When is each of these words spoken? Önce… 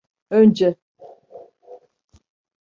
Önce… 0.29 0.75